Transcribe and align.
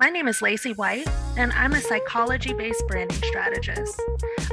My 0.00 0.08
name 0.08 0.28
is 0.28 0.40
Lacey 0.40 0.72
White, 0.72 1.06
and 1.36 1.52
I'm 1.52 1.74
a 1.74 1.80
psychology 1.82 2.54
based 2.54 2.82
branding 2.88 3.18
strategist. 3.18 4.00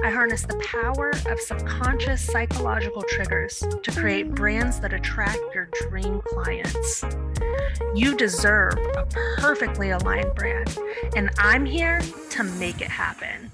I 0.04 0.10
harness 0.10 0.42
the 0.42 0.58
power 0.58 1.12
of 1.32 1.40
subconscious 1.40 2.22
psychological 2.22 3.02
triggers 3.04 3.64
to 3.82 3.92
create 3.92 4.36
brands 4.36 4.82
that 4.82 4.92
attract 4.92 5.40
your 5.56 5.70
dream 5.88 6.22
clients. 6.25 7.06
You 7.96 8.18
deserve 8.18 8.73
a 8.98 9.05
perfectly 9.38 9.91
aligned 9.91 10.36
brand, 10.36 10.78
and 11.16 11.30
I'm 11.38 11.66
here 11.66 12.02
to 12.32 12.43
make 12.43 12.82
it 12.82 12.89
happen. 12.89 13.50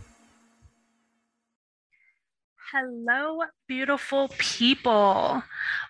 Hello, 2.72 3.44
beautiful 3.68 4.32
people. 4.40 5.44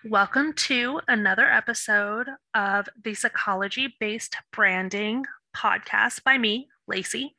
Welcome 0.04 0.52
to 0.52 1.00
another 1.08 1.50
episode 1.50 2.26
of 2.54 2.90
the 3.02 3.14
Psychology 3.14 3.96
Based 3.98 4.36
Branding 4.52 5.24
podcast 5.54 6.24
by 6.24 6.38
me, 6.38 6.68
Lacey. 6.86 7.36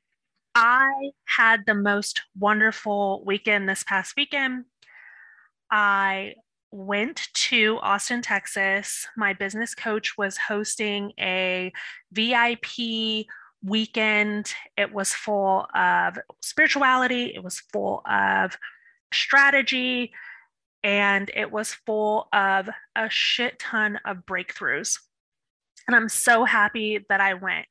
I 0.56 1.12
had 1.26 1.66
the 1.66 1.74
most 1.74 2.22
wonderful 2.40 3.24
weekend 3.26 3.68
this 3.68 3.84
past 3.84 4.16
weekend. 4.16 4.66
I 5.70 6.36
went 6.72 7.28
to 7.34 7.78
Austin, 7.82 8.22
Texas. 8.22 9.08
My 9.18 9.34
business 9.34 9.76
coach 9.76 10.18
was 10.18 10.38
hosting 10.38 11.12
a 11.20 11.72
VIP 12.12 13.26
weekend. 13.64 14.54
It 14.78 14.94
was 14.94 15.14
full 15.14 15.68
of 15.76 16.18
spirituality, 16.42 17.34
it 17.36 17.44
was 17.44 17.60
full 17.72 18.02
of 18.10 18.58
strategy, 19.14 20.12
and 20.84 21.32
it 21.34 21.52
was 21.52 21.74
full 21.74 22.28
of 22.32 22.70
a 22.96 23.10
shit 23.10 23.58
ton 23.60 24.00
of 24.06 24.26
breakthroughs. 24.26 25.00
And 25.88 25.96
I'm 25.96 26.10
so 26.10 26.46
happy 26.46 27.06
that 27.10 27.22
I 27.22 27.34
went. 27.36 27.68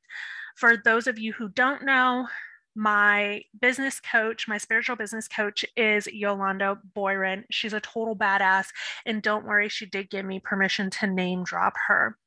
For 0.55 0.77
those 0.77 1.07
of 1.07 1.19
you 1.19 1.33
who 1.33 1.49
don't 1.49 1.83
know, 1.83 2.27
my 2.75 3.41
business 3.59 4.01
coach, 4.01 4.47
my 4.47 4.57
spiritual 4.57 4.97
business 4.97 5.27
coach 5.29 5.63
is 5.77 6.07
Yolanda 6.07 6.77
Boyren. 6.95 7.45
She's 7.49 7.73
a 7.73 7.79
total 7.79 8.15
badass. 8.15 8.67
And 9.05 9.21
don't 9.21 9.45
worry, 9.45 9.69
she 9.69 9.85
did 9.85 10.09
give 10.09 10.25
me 10.25 10.39
permission 10.39 10.89
to 10.91 11.07
name 11.07 11.45
drop 11.45 11.75
her. 11.87 12.17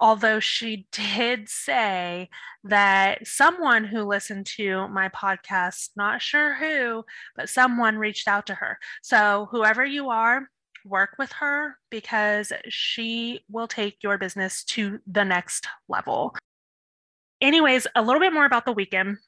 Although 0.00 0.40
she 0.40 0.88
did 0.90 1.48
say 1.48 2.28
that 2.64 3.26
someone 3.26 3.84
who 3.84 4.02
listened 4.02 4.46
to 4.56 4.88
my 4.88 5.08
podcast, 5.10 5.90
not 5.96 6.20
sure 6.20 6.54
who, 6.54 7.04
but 7.36 7.48
someone 7.48 7.96
reached 7.96 8.26
out 8.26 8.46
to 8.46 8.54
her. 8.54 8.78
So, 9.02 9.46
whoever 9.52 9.84
you 9.84 10.10
are, 10.10 10.48
work 10.86 11.16
with 11.18 11.32
her 11.32 11.76
because 11.90 12.52
she 12.68 13.40
will 13.50 13.68
take 13.68 14.02
your 14.02 14.18
business 14.18 14.64
to 14.64 14.98
the 15.06 15.24
next 15.24 15.66
level 15.88 16.34
anyways, 17.40 17.86
a 17.94 18.02
little 18.02 18.20
bit 18.20 18.32
more 18.32 18.46
about 18.46 18.64
the 18.64 18.72
weekend. 18.72 19.18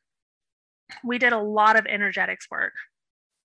We 1.05 1.19
did 1.19 1.33
a 1.33 1.39
lot 1.39 1.78
of 1.78 1.87
energetics 1.87 2.50
work. 2.50 2.73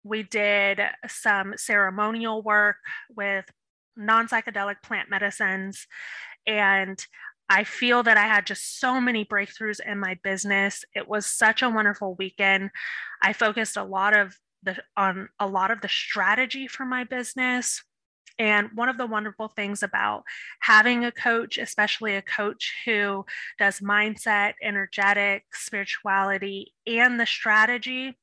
We 0.03 0.23
did 0.23 0.81
some 1.07 1.53
ceremonial 1.57 2.41
work 2.41 2.77
with 3.15 3.45
non 3.95 4.27
psychedelic 4.27 4.81
plant 4.83 5.09
medicines. 5.09 5.87
And 6.47 7.03
I 7.49 7.63
feel 7.65 8.03
that 8.03 8.17
I 8.17 8.25
had 8.25 8.45
just 8.45 8.79
so 8.79 8.99
many 8.99 9.25
breakthroughs 9.25 9.79
in 9.85 9.99
my 9.99 10.17
business. 10.23 10.83
It 10.95 11.07
was 11.07 11.25
such 11.25 11.61
a 11.61 11.69
wonderful 11.69 12.15
weekend. 12.15 12.71
I 13.21 13.33
focused 13.33 13.77
a 13.77 13.83
lot 13.83 14.15
of 14.15 14.37
the 14.63 14.77
on 14.95 15.27
a 15.39 15.47
lot 15.47 15.71
of 15.71 15.81
the 15.81 15.89
strategy 15.89 16.67
for 16.67 16.85
my 16.85 17.03
business 17.03 17.83
and 18.39 18.69
one 18.73 18.89
of 18.89 18.97
the 18.97 19.05
wonderful 19.05 19.47
things 19.47 19.83
about 19.83 20.23
having 20.59 21.05
a 21.05 21.11
coach, 21.11 21.57
especially 21.57 22.15
a 22.15 22.21
coach 22.21 22.73
who 22.85 23.25
does 23.59 23.79
mindset, 23.79 24.53
energetic, 24.61 25.45
spirituality, 25.53 26.73
and 26.87 27.19
the 27.19 27.25
strategy, 27.25 28.17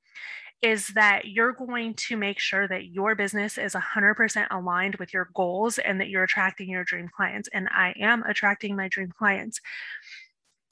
is 0.62 0.88
that 0.88 1.26
you're 1.26 1.52
going 1.52 1.94
to 1.94 2.16
make 2.16 2.38
sure 2.38 2.68
that 2.68 2.86
your 2.86 3.14
business 3.14 3.56
is 3.56 3.74
100% 3.74 4.46
aligned 4.50 4.96
with 4.96 5.14
your 5.14 5.30
goals 5.34 5.78
and 5.78 6.00
that 6.00 6.08
you're 6.08 6.24
attracting 6.24 6.68
your 6.68 6.84
dream 6.84 7.08
clients. 7.08 7.48
And 7.52 7.68
I 7.70 7.94
am 7.98 8.22
attracting 8.24 8.76
my 8.76 8.88
dream 8.88 9.10
clients. 9.16 9.60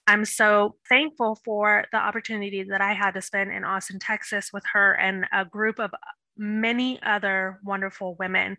I'm 0.06 0.24
so 0.24 0.76
thankful 0.88 1.38
for 1.44 1.84
the 1.92 1.98
opportunity 1.98 2.64
that 2.64 2.80
I 2.80 2.92
had 2.92 3.12
to 3.12 3.22
spend 3.22 3.50
in 3.52 3.64
Austin, 3.64 3.98
Texas 3.98 4.50
with 4.52 4.64
her 4.72 4.94
and 4.94 5.26
a 5.32 5.44
group 5.44 5.78
of 5.78 5.90
many 6.36 7.02
other 7.02 7.58
wonderful 7.64 8.14
women 8.18 8.56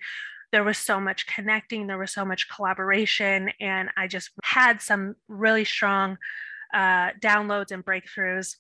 there 0.51 0.63
was 0.63 0.77
so 0.77 0.99
much 0.99 1.27
connecting, 1.27 1.87
there 1.87 1.97
was 1.97 2.11
so 2.11 2.25
much 2.25 2.49
collaboration, 2.49 3.51
and 3.59 3.89
I 3.95 4.07
just 4.07 4.31
had 4.43 4.81
some 4.81 5.15
really 5.27 5.65
strong 5.65 6.17
uh, 6.73 7.11
downloads 7.19 7.71
and 7.71 7.85
breakthroughs. 7.85 8.55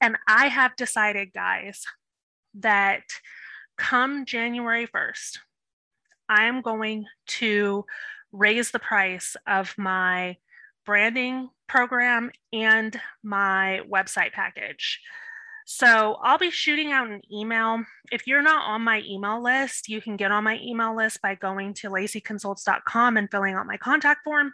And 0.00 0.16
I 0.28 0.48
have 0.48 0.76
decided, 0.76 1.32
guys, 1.32 1.84
that 2.54 3.02
come 3.76 4.24
January 4.24 4.86
1st, 4.86 5.38
I 6.28 6.44
am 6.44 6.62
going 6.62 7.06
to 7.26 7.84
raise 8.32 8.70
the 8.70 8.78
price 8.78 9.36
of 9.46 9.74
my 9.78 10.36
branding 10.86 11.50
program 11.68 12.30
and 12.52 13.00
my 13.22 13.80
website 13.90 14.32
package. 14.32 15.00
So 15.64 16.18
I'll 16.22 16.38
be 16.38 16.50
shooting 16.50 16.92
out 16.92 17.10
an 17.10 17.22
email. 17.32 17.82
If 18.12 18.26
you're 18.26 18.42
not 18.42 18.68
on 18.68 18.82
my 18.82 19.02
email 19.06 19.42
list, 19.42 19.88
you 19.88 20.00
can 20.00 20.16
get 20.16 20.30
on 20.30 20.44
my 20.44 20.58
email 20.62 20.94
list 20.94 21.22
by 21.22 21.34
going 21.36 21.72
to 21.74 21.88
laceyconsults.com 21.88 23.16
and 23.16 23.30
filling 23.30 23.54
out 23.54 23.66
my 23.66 23.78
contact 23.78 24.24
form. 24.24 24.52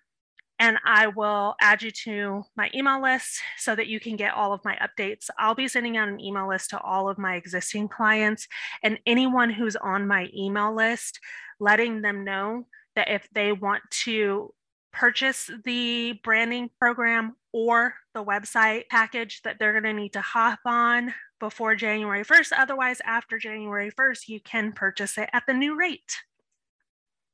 And 0.60 0.78
I 0.84 1.08
will 1.08 1.54
add 1.60 1.82
you 1.82 1.90
to 2.04 2.44
my 2.54 2.70
email 2.74 3.02
list 3.02 3.40
so 3.56 3.74
that 3.74 3.86
you 3.86 3.98
can 3.98 4.16
get 4.16 4.34
all 4.34 4.52
of 4.52 4.64
my 4.64 4.76
updates. 4.76 5.30
I'll 5.38 5.54
be 5.54 5.68
sending 5.68 5.96
out 5.96 6.08
an 6.08 6.20
email 6.20 6.48
list 6.48 6.70
to 6.70 6.80
all 6.80 7.08
of 7.08 7.18
my 7.18 7.34
existing 7.34 7.88
clients 7.88 8.46
and 8.82 8.98
anyone 9.06 9.50
who's 9.50 9.76
on 9.76 10.06
my 10.06 10.28
email 10.36 10.74
list, 10.74 11.18
letting 11.58 12.02
them 12.02 12.24
know 12.24 12.66
that 12.94 13.08
if 13.08 13.26
they 13.32 13.52
want 13.52 13.82
to 14.04 14.52
purchase 14.92 15.50
the 15.64 16.18
branding 16.24 16.70
program 16.80 17.36
or 17.52 17.94
the 18.14 18.24
website 18.24 18.88
package 18.88 19.42
that 19.42 19.58
they're 19.58 19.72
going 19.72 19.84
to 19.84 20.00
need 20.00 20.12
to 20.12 20.20
hop 20.20 20.60
on 20.64 21.14
before 21.38 21.74
January 21.74 22.24
1st. 22.24 22.52
Otherwise, 22.56 23.00
after 23.04 23.38
January 23.38 23.90
1st, 23.90 24.28
you 24.28 24.40
can 24.40 24.72
purchase 24.72 25.18
it 25.18 25.30
at 25.32 25.44
the 25.46 25.54
new 25.54 25.76
rate. 25.76 26.16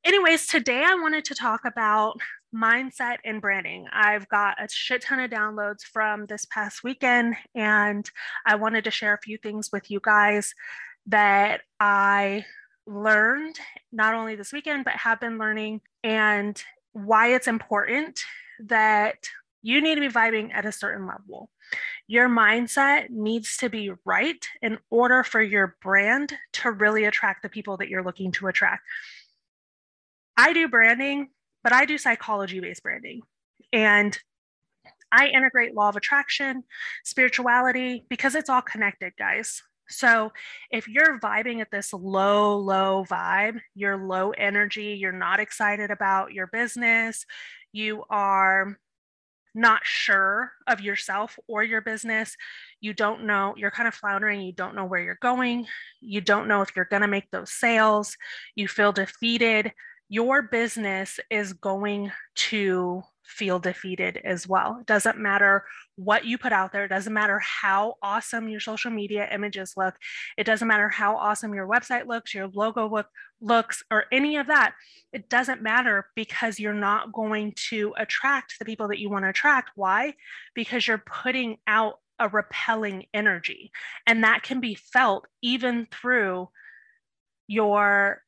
Anyways, 0.04 0.46
today 0.46 0.84
I 0.86 0.94
wanted 0.94 1.24
to 1.24 1.34
talk 1.34 1.62
about 1.64 2.18
mindset 2.54 3.16
and 3.24 3.40
branding. 3.40 3.86
I've 3.92 4.28
got 4.28 4.62
a 4.62 4.68
shit 4.70 5.02
ton 5.02 5.18
of 5.18 5.30
downloads 5.30 5.82
from 5.82 6.26
this 6.26 6.46
past 6.46 6.84
weekend, 6.84 7.34
and 7.54 8.08
I 8.46 8.54
wanted 8.54 8.84
to 8.84 8.90
share 8.90 9.14
a 9.14 9.20
few 9.20 9.36
things 9.36 9.70
with 9.72 9.90
you 9.90 10.00
guys 10.00 10.54
that 11.06 11.62
I 11.80 12.44
learned 12.86 13.58
not 13.92 14.14
only 14.14 14.36
this 14.36 14.52
weekend, 14.52 14.84
but 14.84 14.94
have 14.94 15.20
been 15.20 15.38
learning. 15.38 15.80
And 16.04 16.62
why 16.96 17.34
it's 17.34 17.46
important 17.46 18.20
that 18.58 19.28
you 19.60 19.82
need 19.82 19.96
to 19.96 20.00
be 20.00 20.08
vibing 20.08 20.50
at 20.54 20.64
a 20.64 20.72
certain 20.72 21.06
level. 21.06 21.50
Your 22.06 22.26
mindset 22.26 23.10
needs 23.10 23.58
to 23.58 23.68
be 23.68 23.90
right 24.06 24.42
in 24.62 24.78
order 24.88 25.22
for 25.22 25.42
your 25.42 25.76
brand 25.82 26.32
to 26.54 26.70
really 26.70 27.04
attract 27.04 27.42
the 27.42 27.50
people 27.50 27.76
that 27.76 27.88
you're 27.88 28.04
looking 28.04 28.32
to 28.32 28.46
attract. 28.46 28.82
I 30.38 30.54
do 30.54 30.68
branding, 30.68 31.28
but 31.62 31.74
I 31.74 31.84
do 31.84 31.98
psychology 31.98 32.60
based 32.60 32.82
branding. 32.82 33.20
And 33.72 34.18
I 35.12 35.28
integrate 35.28 35.74
law 35.74 35.90
of 35.90 35.96
attraction, 35.96 36.64
spirituality, 37.04 38.06
because 38.08 38.34
it's 38.34 38.48
all 38.48 38.62
connected, 38.62 39.12
guys. 39.18 39.62
So 39.88 40.32
if 40.70 40.88
you're 40.88 41.18
vibing 41.20 41.60
at 41.60 41.70
this 41.70 41.92
low, 41.92 42.56
low 42.58 43.04
vibe, 43.08 43.60
you're 43.74 43.96
low 43.96 44.30
energy, 44.30 44.96
you're 45.00 45.12
not 45.12 45.40
excited 45.40 45.90
about 45.90 46.32
your 46.32 46.48
business, 46.48 47.24
you 47.72 48.04
are 48.10 48.78
not 49.54 49.80
sure 49.84 50.52
of 50.66 50.80
yourself 50.80 51.38
or 51.48 51.64
your 51.64 51.80
business, 51.80 52.36
you 52.80 52.92
don't 52.92 53.24
know, 53.24 53.54
you're 53.56 53.70
kind 53.70 53.88
of 53.88 53.94
floundering, 53.94 54.42
you 54.42 54.52
don't 54.52 54.74
know 54.74 54.84
where 54.84 55.00
you're 55.00 55.18
going, 55.22 55.66
you 56.00 56.20
don't 56.20 56.46
know 56.46 56.60
if 56.62 56.76
you're 56.76 56.84
going 56.84 57.02
to 57.02 57.08
make 57.08 57.30
those 57.30 57.50
sales, 57.50 58.16
you 58.54 58.68
feel 58.68 58.92
defeated, 58.92 59.72
your 60.08 60.42
business 60.42 61.18
is 61.30 61.54
going 61.54 62.12
to 62.34 63.02
feel 63.26 63.58
defeated 63.58 64.20
as 64.24 64.46
well. 64.46 64.78
It 64.80 64.86
doesn't 64.86 65.18
matter 65.18 65.64
what 65.96 66.24
you 66.24 66.38
put 66.38 66.52
out 66.52 66.72
there, 66.72 66.84
it 66.84 66.88
doesn't 66.88 67.12
matter 67.12 67.40
how 67.40 67.94
awesome 68.02 68.48
your 68.48 68.60
social 68.60 68.90
media 68.90 69.28
images 69.32 69.74
look, 69.76 69.94
it 70.36 70.44
doesn't 70.44 70.68
matter 70.68 70.88
how 70.88 71.16
awesome 71.16 71.54
your 71.54 71.66
website 71.66 72.06
looks, 72.06 72.34
your 72.34 72.48
logo 72.48 72.88
look, 72.88 73.06
looks, 73.40 73.82
or 73.90 74.04
any 74.12 74.36
of 74.36 74.46
that. 74.46 74.74
It 75.12 75.28
doesn't 75.28 75.62
matter 75.62 76.06
because 76.14 76.60
you're 76.60 76.74
not 76.74 77.12
going 77.12 77.54
to 77.70 77.94
attract 77.96 78.58
the 78.58 78.64
people 78.64 78.88
that 78.88 78.98
you 78.98 79.10
want 79.10 79.24
to 79.24 79.30
attract. 79.30 79.70
Why? 79.74 80.14
Because 80.54 80.86
you're 80.86 81.02
putting 81.04 81.56
out 81.66 81.98
a 82.18 82.28
repelling 82.28 83.06
energy, 83.12 83.72
and 84.06 84.24
that 84.24 84.42
can 84.42 84.60
be 84.60 84.74
felt 84.74 85.26
even 85.42 85.86
through 85.90 86.48
your 87.46 88.22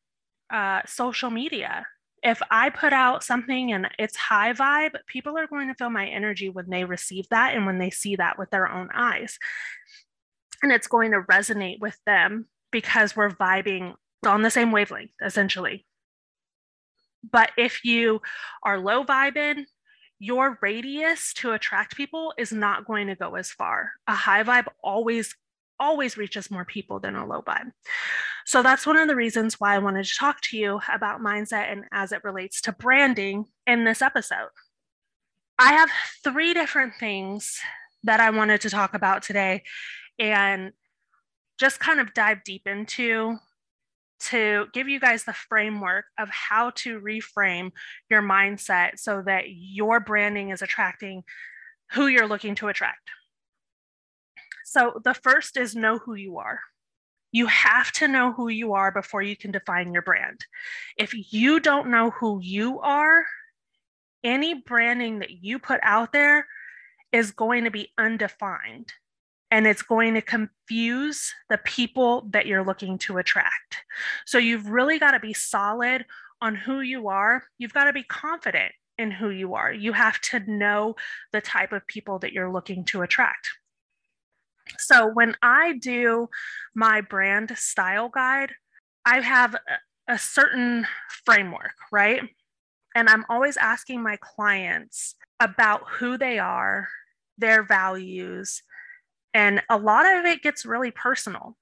uh, 0.50 0.82
social 0.86 1.30
media 1.30 1.86
If 2.22 2.40
I 2.50 2.70
put 2.70 2.92
out 2.92 3.22
something 3.22 3.72
and 3.72 3.88
it's 3.98 4.16
high 4.16 4.52
vibe, 4.52 4.96
people 5.06 5.36
are 5.38 5.46
going 5.46 5.68
to 5.68 5.74
feel 5.74 5.90
my 5.90 6.06
energy 6.06 6.48
when 6.48 6.68
they 6.68 6.84
receive 6.84 7.28
that 7.30 7.54
and 7.54 7.66
when 7.66 7.78
they 7.78 7.90
see 7.90 8.16
that 8.16 8.38
with 8.38 8.50
their 8.50 8.68
own 8.68 8.88
eyes. 8.92 9.38
And 10.62 10.72
it's 10.72 10.88
going 10.88 11.12
to 11.12 11.22
resonate 11.22 11.78
with 11.80 11.98
them 12.06 12.46
because 12.72 13.14
we're 13.14 13.30
vibing 13.30 13.94
on 14.26 14.42
the 14.42 14.50
same 14.50 14.72
wavelength, 14.72 15.12
essentially. 15.24 15.86
But 17.30 17.50
if 17.56 17.84
you 17.84 18.20
are 18.62 18.78
low 18.78 19.04
vibing, 19.04 19.64
your 20.18 20.58
radius 20.60 21.32
to 21.34 21.52
attract 21.52 21.96
people 21.96 22.34
is 22.36 22.52
not 22.52 22.86
going 22.86 23.06
to 23.06 23.14
go 23.14 23.36
as 23.36 23.50
far. 23.50 23.92
A 24.06 24.14
high 24.14 24.42
vibe 24.42 24.66
always, 24.82 25.36
always 25.78 26.16
reaches 26.16 26.50
more 26.50 26.64
people 26.64 26.98
than 26.98 27.14
a 27.14 27.26
low 27.26 27.42
vibe. 27.42 27.70
So 28.48 28.62
that's 28.62 28.86
one 28.86 28.96
of 28.96 29.08
the 29.08 29.14
reasons 29.14 29.60
why 29.60 29.74
I 29.74 29.78
wanted 29.78 30.06
to 30.06 30.14
talk 30.14 30.40
to 30.44 30.56
you 30.56 30.80
about 30.90 31.20
mindset 31.20 31.70
and 31.70 31.84
as 31.92 32.12
it 32.12 32.24
relates 32.24 32.62
to 32.62 32.72
branding 32.72 33.44
in 33.66 33.84
this 33.84 34.00
episode. 34.00 34.48
I 35.58 35.74
have 35.74 35.90
three 36.24 36.54
different 36.54 36.94
things 36.98 37.60
that 38.04 38.20
I 38.20 38.30
wanted 38.30 38.62
to 38.62 38.70
talk 38.70 38.94
about 38.94 39.22
today 39.22 39.64
and 40.18 40.72
just 41.58 41.78
kind 41.78 42.00
of 42.00 42.14
dive 42.14 42.42
deep 42.42 42.66
into 42.66 43.36
to 44.20 44.68
give 44.72 44.88
you 44.88 44.98
guys 44.98 45.24
the 45.24 45.34
framework 45.34 46.06
of 46.18 46.30
how 46.30 46.70
to 46.76 46.98
reframe 47.02 47.72
your 48.08 48.22
mindset 48.22 48.98
so 48.98 49.22
that 49.26 49.50
your 49.50 50.00
branding 50.00 50.48
is 50.48 50.62
attracting 50.62 51.22
who 51.92 52.06
you're 52.06 52.26
looking 52.26 52.54
to 52.54 52.68
attract. 52.68 53.10
So, 54.64 55.02
the 55.04 55.12
first 55.12 55.58
is 55.58 55.76
know 55.76 55.98
who 55.98 56.14
you 56.14 56.38
are. 56.38 56.60
You 57.32 57.46
have 57.46 57.92
to 57.92 58.08
know 58.08 58.32
who 58.32 58.48
you 58.48 58.72
are 58.72 58.90
before 58.90 59.22
you 59.22 59.36
can 59.36 59.50
define 59.50 59.92
your 59.92 60.02
brand. 60.02 60.40
If 60.96 61.12
you 61.32 61.60
don't 61.60 61.90
know 61.90 62.10
who 62.10 62.40
you 62.42 62.80
are, 62.80 63.24
any 64.24 64.54
branding 64.54 65.20
that 65.20 65.30
you 65.30 65.58
put 65.58 65.80
out 65.82 66.12
there 66.12 66.46
is 67.12 67.30
going 67.30 67.64
to 67.64 67.70
be 67.70 67.92
undefined 67.98 68.92
and 69.50 69.66
it's 69.66 69.82
going 69.82 70.14
to 70.14 70.20
confuse 70.20 71.32
the 71.48 71.58
people 71.58 72.26
that 72.30 72.46
you're 72.46 72.64
looking 72.64 72.98
to 72.98 73.18
attract. 73.18 73.84
So 74.26 74.38
you've 74.38 74.68
really 74.68 74.98
got 74.98 75.12
to 75.12 75.20
be 75.20 75.32
solid 75.32 76.04
on 76.40 76.54
who 76.54 76.80
you 76.80 77.08
are. 77.08 77.44
You've 77.56 77.72
got 77.72 77.84
to 77.84 77.92
be 77.92 78.02
confident 78.02 78.72
in 78.98 79.10
who 79.10 79.30
you 79.30 79.54
are. 79.54 79.72
You 79.72 79.92
have 79.92 80.20
to 80.20 80.40
know 80.40 80.96
the 81.32 81.40
type 81.40 81.72
of 81.72 81.86
people 81.86 82.18
that 82.18 82.32
you're 82.32 82.52
looking 82.52 82.84
to 82.86 83.02
attract. 83.02 83.48
So 84.78 85.08
when 85.12 85.34
I 85.42 85.74
do 85.74 86.28
my 86.74 87.00
brand 87.00 87.56
style 87.56 88.08
guide, 88.08 88.52
I 89.04 89.20
have 89.20 89.56
a 90.08 90.18
certain 90.18 90.86
framework, 91.24 91.74
right? 91.90 92.22
And 92.94 93.08
I'm 93.08 93.24
always 93.28 93.56
asking 93.56 94.02
my 94.02 94.18
clients 94.20 95.14
about 95.40 95.82
who 95.88 96.18
they 96.18 96.38
are, 96.38 96.88
their 97.36 97.62
values, 97.62 98.62
and 99.34 99.62
a 99.68 99.76
lot 99.76 100.06
of 100.06 100.24
it 100.24 100.42
gets 100.42 100.66
really 100.66 100.90
personal. 100.90 101.56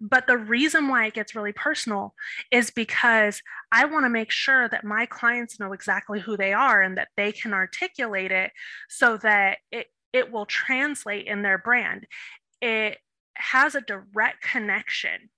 But 0.00 0.26
the 0.26 0.36
reason 0.36 0.88
why 0.88 1.06
it 1.06 1.14
gets 1.14 1.34
really 1.34 1.52
personal 1.52 2.14
is 2.50 2.70
because 2.70 3.40
I 3.72 3.86
want 3.86 4.04
to 4.04 4.10
make 4.10 4.30
sure 4.30 4.68
that 4.68 4.84
my 4.84 5.06
clients 5.06 5.58
know 5.58 5.72
exactly 5.72 6.20
who 6.20 6.36
they 6.36 6.52
are 6.52 6.82
and 6.82 6.98
that 6.98 7.08
they 7.16 7.32
can 7.32 7.54
articulate 7.54 8.30
it 8.30 8.52
so 8.90 9.16
that 9.18 9.58
it, 9.72 9.86
it 10.12 10.30
will 10.30 10.44
translate 10.44 11.26
in 11.26 11.42
their 11.42 11.56
brand. 11.56 12.06
It 12.60 12.98
has 13.34 13.74
a 13.74 13.80
direct 13.80 14.42
connection. 14.42 15.30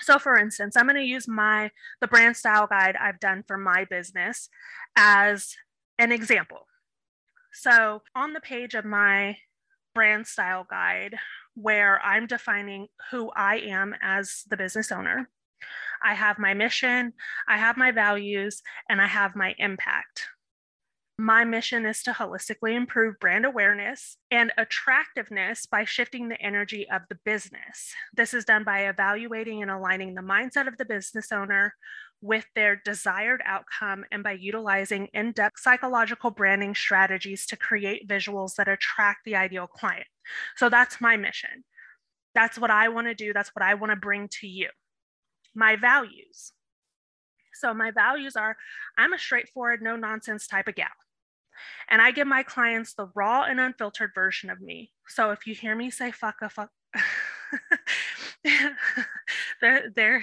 So 0.00 0.18
for 0.18 0.36
instance, 0.36 0.76
I'm 0.76 0.86
going 0.86 0.96
to 0.96 1.02
use 1.02 1.28
my 1.28 1.70
the 2.00 2.08
brand 2.08 2.36
style 2.36 2.66
guide 2.66 2.96
I've 2.96 3.20
done 3.20 3.44
for 3.46 3.58
my 3.58 3.84
business 3.84 4.48
as 4.96 5.56
an 5.98 6.12
example. 6.12 6.66
So 7.52 8.02
on 8.14 8.32
the 8.32 8.40
page 8.40 8.74
of 8.74 8.84
my 8.84 9.36
brand 9.94 10.26
style 10.26 10.66
guide 10.68 11.16
where 11.54 12.00
I'm 12.04 12.26
defining 12.26 12.86
who 13.10 13.30
I 13.36 13.56
am 13.58 13.94
as 14.00 14.44
the 14.48 14.56
business 14.56 14.92
owner. 14.92 15.28
I 16.02 16.14
have 16.14 16.38
my 16.38 16.54
mission, 16.54 17.12
I 17.48 17.58
have 17.58 17.76
my 17.76 17.90
values, 17.90 18.62
and 18.88 19.02
I 19.02 19.06
have 19.06 19.36
my 19.36 19.54
impact. 19.58 20.28
My 21.20 21.44
mission 21.44 21.84
is 21.84 22.02
to 22.04 22.12
holistically 22.12 22.74
improve 22.74 23.20
brand 23.20 23.44
awareness 23.44 24.16
and 24.30 24.54
attractiveness 24.56 25.66
by 25.66 25.84
shifting 25.84 26.30
the 26.30 26.40
energy 26.40 26.88
of 26.90 27.02
the 27.10 27.18
business. 27.26 27.92
This 28.14 28.32
is 28.32 28.46
done 28.46 28.64
by 28.64 28.88
evaluating 28.88 29.60
and 29.60 29.70
aligning 29.70 30.14
the 30.14 30.22
mindset 30.22 30.66
of 30.66 30.78
the 30.78 30.86
business 30.86 31.30
owner 31.30 31.74
with 32.22 32.46
their 32.54 32.80
desired 32.86 33.42
outcome 33.44 34.06
and 34.10 34.22
by 34.22 34.32
utilizing 34.32 35.08
in 35.12 35.32
depth 35.32 35.60
psychological 35.60 36.30
branding 36.30 36.74
strategies 36.74 37.44
to 37.48 37.56
create 37.56 38.08
visuals 38.08 38.54
that 38.54 38.68
attract 38.68 39.18
the 39.26 39.36
ideal 39.36 39.66
client. 39.66 40.06
So 40.56 40.70
that's 40.70 41.02
my 41.02 41.18
mission. 41.18 41.64
That's 42.34 42.58
what 42.58 42.70
I 42.70 42.88
want 42.88 43.08
to 43.08 43.14
do. 43.14 43.34
That's 43.34 43.50
what 43.54 43.62
I 43.62 43.74
want 43.74 43.90
to 43.90 43.96
bring 43.96 44.28
to 44.40 44.46
you. 44.46 44.70
My 45.54 45.76
values. 45.76 46.54
So, 47.52 47.74
my 47.74 47.90
values 47.90 48.36
are 48.36 48.56
I'm 48.96 49.12
a 49.12 49.18
straightforward, 49.18 49.82
no 49.82 49.94
nonsense 49.94 50.46
type 50.46 50.66
of 50.66 50.76
gal. 50.76 50.88
And 51.88 52.00
I 52.00 52.10
give 52.10 52.26
my 52.26 52.42
clients 52.42 52.94
the 52.94 53.08
raw 53.14 53.42
and 53.42 53.60
unfiltered 53.60 54.12
version 54.14 54.50
of 54.50 54.60
me. 54.60 54.92
So, 55.08 55.30
if 55.30 55.46
you 55.46 55.54
hear 55.54 55.74
me 55.74 55.90
say 55.90 56.10
fuck 56.10 56.36
a 56.42 56.48
fuck, 56.48 56.70
they're, 59.60 59.90
they're, 59.94 60.22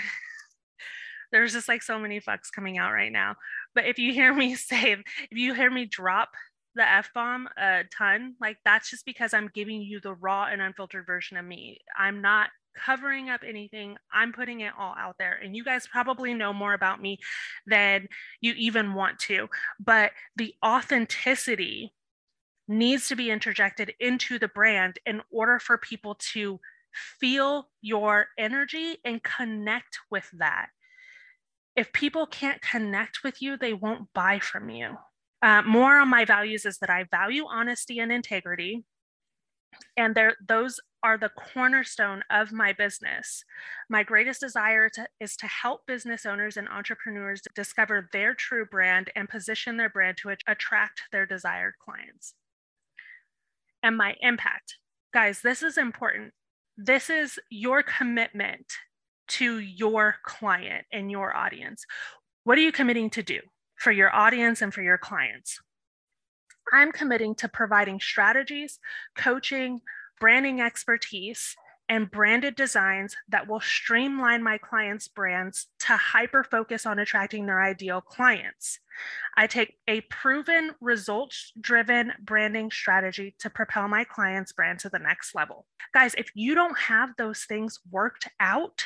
there's 1.31 1.53
just 1.53 1.67
like 1.67 1.83
so 1.83 1.99
many 1.99 2.19
fucks 2.19 2.51
coming 2.53 2.77
out 2.77 2.93
right 2.93 3.11
now. 3.11 3.35
But 3.75 3.85
if 3.85 3.99
you 3.99 4.13
hear 4.13 4.33
me 4.33 4.55
say, 4.55 4.93
if 4.93 5.37
you 5.37 5.53
hear 5.53 5.69
me 5.69 5.85
drop 5.85 6.29
the 6.75 6.87
F 6.87 7.09
bomb 7.13 7.49
a 7.57 7.83
ton, 7.95 8.35
like 8.39 8.57
that's 8.63 8.89
just 8.89 9.05
because 9.05 9.33
I'm 9.33 9.49
giving 9.53 9.81
you 9.81 9.99
the 9.99 10.13
raw 10.13 10.45
and 10.45 10.61
unfiltered 10.61 11.05
version 11.05 11.37
of 11.37 11.45
me. 11.45 11.79
I'm 11.97 12.21
not 12.21 12.49
covering 12.85 13.29
up 13.29 13.41
anything. 13.47 13.97
I'm 14.11 14.31
putting 14.31 14.61
it 14.61 14.73
all 14.77 14.95
out 14.97 15.15
there. 15.19 15.39
And 15.43 15.55
you 15.55 15.63
guys 15.63 15.87
probably 15.87 16.33
know 16.33 16.53
more 16.53 16.73
about 16.73 17.01
me 17.01 17.19
than 17.65 18.07
you 18.41 18.53
even 18.57 18.93
want 18.93 19.19
to. 19.19 19.47
But 19.79 20.11
the 20.35 20.53
authenticity 20.65 21.93
needs 22.67 23.07
to 23.07 23.15
be 23.15 23.31
interjected 23.31 23.93
into 23.99 24.39
the 24.39 24.49
brand 24.49 24.99
in 25.05 25.21
order 25.31 25.59
for 25.59 25.77
people 25.77 26.15
to 26.33 26.59
feel 27.19 27.69
your 27.81 28.27
energy 28.37 28.97
and 29.05 29.21
connect 29.23 29.99
with 30.09 30.29
that 30.33 30.69
if 31.77 31.93
people 31.93 32.25
can't 32.25 32.59
connect 32.59 33.23
with 33.23 33.41
you, 33.41 33.55
they 33.55 33.73
won't 33.73 34.11
buy 34.13 34.39
from 34.39 34.69
you. 34.69 34.97
Uh, 35.43 35.61
more 35.61 35.99
on 35.99 36.09
my 36.09 36.25
values 36.25 36.65
is 36.65 36.79
that 36.79 36.89
I 36.89 37.05
value 37.11 37.45
honesty 37.47 37.99
and 37.99 38.11
integrity. 38.11 38.83
And 39.95 40.15
there, 40.15 40.35
those 40.45 40.79
are 41.07 41.17
the 41.17 41.29
cornerstone 41.29 42.21
of 42.29 42.51
my 42.51 42.73
business. 42.73 43.45
My 43.89 44.03
greatest 44.03 44.41
desire 44.41 44.89
to, 44.89 45.07
is 45.21 45.37
to 45.37 45.47
help 45.47 45.87
business 45.87 46.25
owners 46.25 46.57
and 46.57 46.67
entrepreneurs 46.67 47.41
discover 47.55 48.09
their 48.11 48.33
true 48.33 48.65
brand 48.65 49.09
and 49.15 49.29
position 49.29 49.77
their 49.77 49.89
brand 49.89 50.17
to 50.17 50.35
attract 50.49 51.03
their 51.13 51.25
desired 51.25 51.75
clients. 51.79 52.33
And 53.81 53.95
my 53.95 54.15
impact. 54.19 54.79
Guys, 55.13 55.39
this 55.41 55.63
is 55.63 55.77
important. 55.77 56.33
This 56.75 57.09
is 57.09 57.39
your 57.49 57.83
commitment 57.83 58.65
to 59.29 59.59
your 59.59 60.17
client 60.25 60.87
and 60.91 61.09
your 61.09 61.33
audience. 61.33 61.85
What 62.43 62.57
are 62.57 62.61
you 62.61 62.73
committing 62.73 63.09
to 63.11 63.23
do 63.23 63.39
for 63.77 63.93
your 63.93 64.13
audience 64.13 64.61
and 64.61 64.73
for 64.73 64.81
your 64.81 64.97
clients? 64.97 65.57
I'm 66.73 66.91
committing 66.91 67.33
to 67.35 67.47
providing 67.47 68.01
strategies, 68.01 68.79
coaching, 69.15 69.79
branding 70.19 70.61
expertise, 70.61 71.55
and 71.89 72.11
branded 72.11 72.55
designs 72.55 73.15
that 73.29 73.47
will 73.47 73.61
streamline 73.61 74.43
my 74.43 74.57
clients' 74.57 75.07
brands 75.07 75.67
to 75.79 75.95
hyper 75.95 76.43
focus 76.43 76.85
on 76.85 76.99
attracting 76.99 77.45
their 77.45 77.61
ideal 77.61 78.01
clients. 78.01 78.79
I 79.37 79.47
take 79.47 79.75
a 79.87 80.01
proven, 80.01 80.71
results 80.81 81.53
driven 81.61 82.11
branding 82.21 82.71
strategy 82.71 83.35
to 83.39 83.49
propel 83.49 83.87
my 83.87 84.03
clients' 84.03 84.51
brand 84.51 84.79
to 84.79 84.89
the 84.89 84.99
next 84.99 85.33
level. 85.33 85.65
Guys, 85.93 86.13
if 86.17 86.29
you 86.33 86.55
don't 86.55 86.77
have 86.77 87.11
those 87.17 87.43
things 87.43 87.79
worked 87.89 88.27
out, 88.39 88.83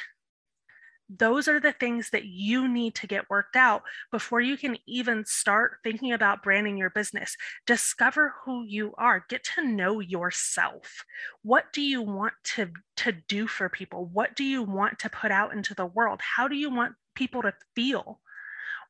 those 1.17 1.47
are 1.47 1.59
the 1.59 1.73
things 1.73 2.09
that 2.11 2.25
you 2.25 2.67
need 2.67 2.95
to 2.95 3.07
get 3.07 3.29
worked 3.29 3.55
out 3.55 3.83
before 4.11 4.39
you 4.39 4.57
can 4.57 4.77
even 4.87 5.25
start 5.25 5.77
thinking 5.83 6.13
about 6.13 6.43
branding 6.43 6.77
your 6.77 6.89
business. 6.89 7.35
Discover 7.67 8.33
who 8.45 8.63
you 8.63 8.93
are, 8.97 9.25
get 9.29 9.43
to 9.55 9.65
know 9.65 9.99
yourself. 9.99 11.03
What 11.43 11.65
do 11.73 11.81
you 11.81 12.01
want 12.01 12.33
to, 12.55 12.71
to 12.97 13.11
do 13.11 13.47
for 13.47 13.67
people? 13.67 14.05
What 14.05 14.35
do 14.35 14.43
you 14.43 14.63
want 14.63 14.99
to 14.99 15.09
put 15.09 15.31
out 15.31 15.53
into 15.53 15.73
the 15.73 15.85
world? 15.85 16.21
How 16.21 16.47
do 16.47 16.55
you 16.55 16.69
want 16.69 16.93
people 17.15 17.41
to 17.41 17.53
feel? 17.75 18.19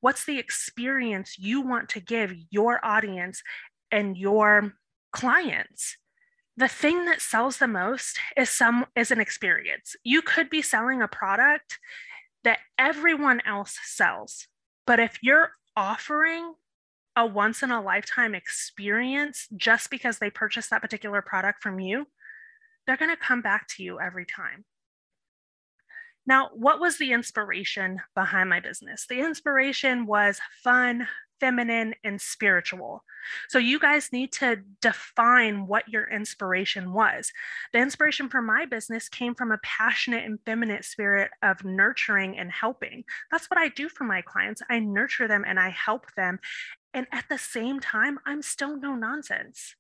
What's 0.01 0.25
the 0.25 0.37
experience 0.37 1.37
you 1.39 1.61
want 1.61 1.89
to 1.89 1.99
give 1.99 2.33
your 2.49 2.83
audience 2.85 3.41
and 3.91 4.17
your 4.17 4.73
clients? 5.11 5.97
the 6.57 6.67
thing 6.67 7.05
that 7.05 7.21
sells 7.21 7.57
the 7.57 7.67
most 7.67 8.19
is 8.35 8.49
some 8.49 8.85
is 8.95 9.09
an 9.09 9.21
experience 9.21 9.95
you 10.03 10.21
could 10.21 10.49
be 10.49 10.61
selling 10.61 11.01
a 11.01 11.07
product 11.07 11.79
that 12.43 12.59
everyone 12.77 13.41
else 13.45 13.77
sells, 13.83 14.47
But 14.85 14.99
if 14.99 15.19
you're 15.21 15.51
offering 15.75 16.53
a 17.15 17.25
once 17.25 17.63
in 17.63 17.71
a 17.71 17.81
lifetime 17.81 18.33
experience 18.35 19.47
just 19.55 19.89
because 19.89 20.19
they 20.19 20.29
purchased 20.29 20.69
that 20.69 20.81
particular 20.81 21.21
product 21.21 21.61
from 21.61 21.79
you, 21.79 22.07
they're 22.85 22.97
going 22.97 23.11
to 23.11 23.17
come 23.17 23.41
back 23.41 23.67
to 23.69 23.83
you 23.83 23.99
every 23.99 24.25
time. 24.25 24.65
Now, 26.25 26.49
what 26.53 26.79
was 26.79 26.97
the 26.97 27.13
inspiration 27.13 27.99
behind 28.15 28.49
my 28.49 28.59
business? 28.59 29.05
The 29.07 29.19
inspiration 29.19 30.05
was 30.05 30.39
fun, 30.63 31.07
feminine, 31.41 31.93
and 32.05 32.21
spiritual. 32.21 33.03
So, 33.49 33.57
you 33.59 33.79
guys 33.79 34.13
need 34.13 34.31
to 34.33 34.61
define 34.81 35.67
what 35.67 35.89
your 35.89 36.09
inspiration 36.09 36.93
was. 36.93 37.33
The 37.73 37.79
inspiration 37.79 38.29
for 38.29 38.41
my 38.41 38.65
business 38.65 39.09
came 39.09 39.35
from 39.35 39.51
a 39.51 39.59
passionate 39.63 40.23
and 40.23 40.39
feminine 40.45 40.83
spirit 40.83 41.31
of 41.41 41.65
nurturing 41.65 42.37
and 42.37 42.49
helping. 42.51 43.03
That's 43.31 43.47
what 43.47 43.59
I 43.59 43.67
do 43.67 43.89
for 43.89 44.05
my 44.05 44.21
clients. 44.21 44.61
I 44.69 44.79
nurture 44.79 45.27
them 45.27 45.43
and 45.45 45.59
I 45.59 45.69
help 45.69 46.13
them. 46.15 46.39
And 46.93 47.07
at 47.11 47.25
the 47.29 47.37
same 47.37 47.79
time, 47.79 48.19
I'm 48.25 48.41
still 48.41 48.77
no 48.77 48.95
nonsense. 48.95 49.75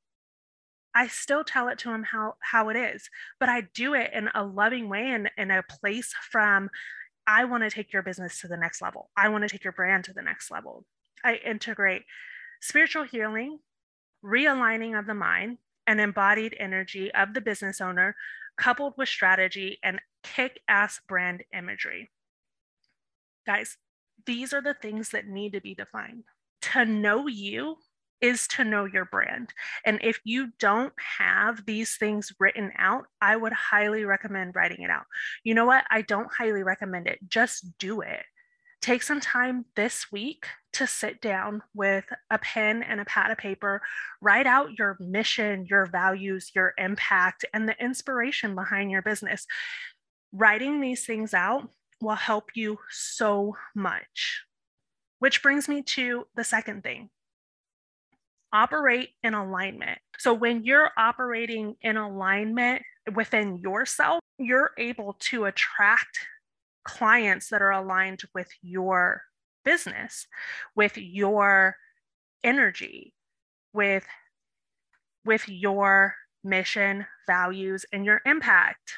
I 0.93 1.07
still 1.07 1.43
tell 1.43 1.69
it 1.69 1.77
to 1.79 1.89
them 1.89 2.03
how 2.03 2.35
how 2.41 2.69
it 2.69 2.75
is, 2.75 3.09
but 3.39 3.47
I 3.47 3.61
do 3.73 3.93
it 3.93 4.11
in 4.13 4.29
a 4.35 4.43
loving 4.43 4.89
way 4.89 5.11
and 5.11 5.29
in 5.37 5.51
a 5.51 5.63
place 5.63 6.13
from 6.29 6.69
I 7.27 7.45
want 7.45 7.63
to 7.63 7.69
take 7.69 7.93
your 7.93 8.03
business 8.03 8.41
to 8.41 8.47
the 8.47 8.57
next 8.57 8.81
level. 8.81 9.09
I 9.15 9.29
want 9.29 9.43
to 9.43 9.49
take 9.49 9.63
your 9.63 9.73
brand 9.73 10.03
to 10.05 10.13
the 10.13 10.21
next 10.21 10.51
level. 10.51 10.85
I 11.23 11.35
integrate 11.35 12.03
spiritual 12.61 13.03
healing, 13.03 13.59
realigning 14.23 14.97
of 14.97 15.07
the 15.07 15.13
mind, 15.13 15.57
and 15.87 15.99
embodied 15.99 16.55
energy 16.59 17.11
of 17.13 17.33
the 17.33 17.41
business 17.41 17.81
owner, 17.81 18.15
coupled 18.57 18.93
with 18.97 19.09
strategy 19.09 19.79
and 19.83 19.99
kick 20.23 20.59
ass 20.67 20.99
brand 21.07 21.43
imagery. 21.53 22.11
Guys, 23.45 23.77
these 24.25 24.53
are 24.53 24.61
the 24.61 24.75
things 24.75 25.09
that 25.09 25.27
need 25.27 25.53
to 25.53 25.61
be 25.61 25.73
defined. 25.73 26.23
To 26.73 26.85
know 26.85 27.27
you 27.27 27.77
is 28.21 28.47
to 28.47 28.63
know 28.63 28.85
your 28.85 29.05
brand. 29.05 29.51
And 29.83 29.99
if 30.03 30.19
you 30.23 30.51
don't 30.59 30.93
have 31.17 31.65
these 31.65 31.95
things 31.95 32.31
written 32.39 32.71
out, 32.77 33.05
I 33.19 33.35
would 33.35 33.51
highly 33.51 34.05
recommend 34.05 34.55
writing 34.55 34.83
it 34.83 34.91
out. 34.91 35.05
You 35.43 35.55
know 35.55 35.65
what? 35.65 35.85
I 35.89 36.03
don't 36.03 36.31
highly 36.31 36.61
recommend 36.61 37.07
it. 37.07 37.17
Just 37.27 37.77
do 37.79 38.01
it. 38.01 38.23
Take 38.81 39.03
some 39.03 39.19
time 39.19 39.65
this 39.75 40.11
week 40.11 40.47
to 40.73 40.87
sit 40.87 41.21
down 41.21 41.61
with 41.75 42.05
a 42.31 42.39
pen 42.39 42.81
and 42.81 42.99
a 42.99 43.05
pad 43.05 43.29
of 43.29 43.37
paper, 43.37 43.81
write 44.21 44.47
out 44.47 44.77
your 44.79 44.97
mission, 44.99 45.67
your 45.69 45.85
values, 45.85 46.51
your 46.55 46.73
impact, 46.79 47.45
and 47.53 47.69
the 47.69 47.75
inspiration 47.83 48.55
behind 48.55 48.89
your 48.89 49.03
business. 49.03 49.45
Writing 50.31 50.81
these 50.81 51.05
things 51.05 51.33
out 51.33 51.69
will 52.01 52.15
help 52.15 52.51
you 52.55 52.79
so 52.89 53.55
much. 53.75 54.41
Which 55.19 55.43
brings 55.43 55.69
me 55.69 55.83
to 55.83 56.25
the 56.35 56.43
second 56.43 56.83
thing 56.83 57.09
operate 58.53 59.09
in 59.23 59.33
alignment. 59.33 59.99
So 60.17 60.33
when 60.33 60.65
you're 60.65 60.91
operating 60.97 61.75
in 61.81 61.97
alignment 61.97 62.81
within 63.15 63.59
yourself, 63.59 64.19
you're 64.37 64.71
able 64.77 65.15
to 65.19 65.45
attract 65.45 66.19
clients 66.83 67.49
that 67.49 67.61
are 67.61 67.71
aligned 67.71 68.21
with 68.33 68.49
your 68.61 69.23
business, 69.63 70.27
with 70.75 70.97
your 70.97 71.75
energy, 72.43 73.13
with 73.73 74.05
with 75.23 75.47
your 75.47 76.15
mission, 76.43 77.05
values, 77.27 77.85
and 77.93 78.05
your 78.05 78.21
impact. 78.25 78.95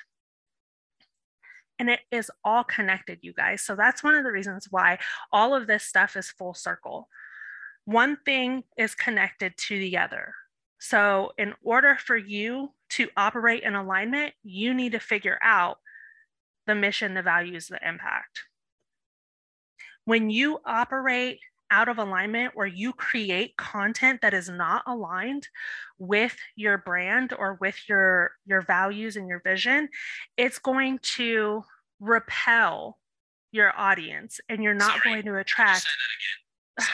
And 1.78 1.90
it 1.90 2.00
is 2.12 2.32
all 2.46 2.64
connected, 2.64 3.20
you 3.22 3.34
guys. 3.34 3.62
So 3.62 3.76
that's 3.76 4.04
one 4.04 4.16
of 4.16 4.24
the 4.24 4.32
reasons 4.32 4.68
why 4.70 5.00
all 5.34 5.54
of 5.54 5.68
this 5.68 5.84
stuff 5.84 6.16
is 6.16 6.30
full 6.30 6.54
circle 6.54 7.10
one 7.86 8.18
thing 8.26 8.64
is 8.78 8.96
connected 8.96 9.58
to 9.68 9.78
the 9.78 9.98
other. 9.98 10.34
So, 10.80 11.32
in 11.38 11.54
order 11.62 11.96
for 11.96 12.18
you 12.18 12.70
to 12.92 13.10
operate 13.16 13.64
in 13.64 13.76
alignment, 13.76 14.34
you 14.44 14.74
need 14.74 14.94
to 14.94 15.00
figure 15.00 15.40
out 15.42 15.78
the 16.68 16.76
mission, 16.76 17.14
the 17.14 17.22
values, 17.22 17.68
the 17.68 17.80
impact. 17.88 18.42
When 20.06 20.30
you 20.30 20.60
operate 20.66 21.40
out 21.72 21.90
of 21.90 21.98
alignment 21.98 22.54
or 22.56 22.68
you 22.68 22.94
create 22.94 23.58
content 23.58 24.22
that 24.22 24.34
is 24.34 24.48
not 24.48 24.84
aligned 24.86 25.48
with 25.98 26.36
your 26.56 26.78
brand 26.78 27.34
or 27.34 27.58
with 27.60 27.78
your 27.90 28.32
your 28.46 28.62
values 28.62 29.16
and 29.16 29.28
your 29.28 29.42
vision, 29.44 29.90
it's 30.38 30.60
going 30.60 31.00
to 31.02 31.64
repel 32.00 33.00
your 33.52 33.72
audience 33.78 34.40
and 34.50 34.62
you're 34.62 34.74
not 34.74 35.00
Sorry, 35.02 35.16
going 35.16 35.26
to 35.26 35.38
attract 35.38 35.88
Sorry 36.80 36.90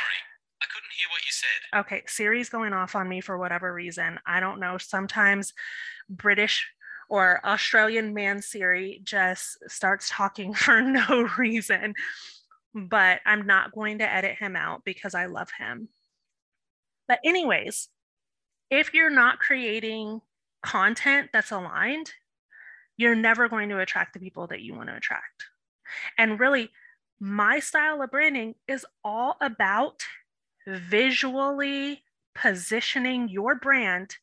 I 0.62 0.66
couldn't 0.66 0.92
hear 0.98 1.08
what 1.10 1.26
you 1.26 1.32
said. 1.32 1.80
Okay, 1.80 2.04
Siri's 2.08 2.50
going 2.50 2.74
off 2.74 2.96
on 2.96 3.08
me 3.08 3.22
for 3.22 3.38
whatever 3.38 3.74
reason. 3.74 4.20
I 4.26 4.40
don't 4.40 4.60
know. 4.60 4.78
Sometimes 4.78 5.54
British 6.10 6.70
or 7.10 7.46
Australian 7.46 8.14
man 8.14 8.42
Siri 8.42 9.02
just 9.04 9.58
starts 9.68 10.10
talking 10.10 10.54
for 10.56 10.82
no 10.82 11.28
reason. 11.38 11.94
But 12.74 13.20
I'm 13.26 13.48
not 13.48 13.72
going 13.74 13.98
to 13.98 14.12
edit 14.12 14.38
him 14.38 14.56
out 14.56 14.86
because 14.86 15.16
I 15.16 15.26
love 15.26 15.50
him. 15.58 15.90
But, 17.08 17.20
anyways, 17.26 17.90
if 18.70 18.94
you're 18.94 19.10
not 19.10 19.40
creating 19.40 20.22
content 20.62 21.30
that's 21.34 21.52
aligned, 21.52 22.12
you're 22.96 23.16
never 23.16 23.50
going 23.50 23.70
to 23.70 23.80
attract 23.80 24.14
the 24.14 24.20
people 24.20 24.46
that 24.48 24.62
you 24.62 24.76
want 24.76 24.90
to 24.90 24.96
attract. 24.96 25.46
And 26.20 26.40
really, 26.40 26.70
my 27.20 27.60
style 27.60 28.02
of 28.04 28.12
branding 28.12 28.54
is 28.68 28.86
all 29.04 29.36
about 29.42 30.04
visually 30.68 32.04
positioning 32.36 33.30
your 33.30 33.56
brand 33.56 34.16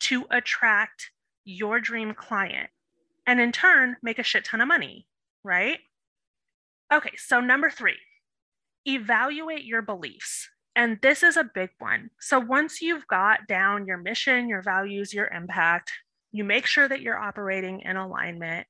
to 0.00 0.26
attract 0.30 1.10
your 1.44 1.80
dream 1.80 2.14
client 2.14 2.70
and 3.26 3.40
in 3.40 3.52
turn 3.52 3.96
make 4.02 4.18
a 4.18 4.22
shit 4.22 4.44
ton 4.44 4.60
of 4.60 4.68
money, 4.68 5.06
right? 5.42 5.78
Okay, 6.92 7.12
so 7.16 7.40
number 7.40 7.70
three, 7.70 7.98
evaluate 8.86 9.64
your 9.64 9.82
beliefs. 9.82 10.48
And 10.76 10.98
this 11.02 11.22
is 11.22 11.36
a 11.36 11.48
big 11.54 11.70
one. 11.78 12.10
So 12.20 12.40
once 12.40 12.82
you've 12.82 13.06
got 13.06 13.46
down 13.46 13.86
your 13.86 13.98
mission, 13.98 14.48
your 14.48 14.62
values, 14.62 15.14
your 15.14 15.28
impact, 15.28 15.92
you 16.32 16.42
make 16.42 16.66
sure 16.66 16.88
that 16.88 17.00
you're 17.00 17.18
operating 17.18 17.80
in 17.80 17.96
alignment. 17.96 18.66